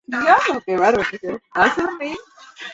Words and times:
La 0.07 0.19
escuela 0.21 0.65
de 0.91 0.97
Berlín 0.97 1.01
es 1.01 1.07
fruto 1.19 1.27
del 1.27 1.41
krautrock. 1.51 2.19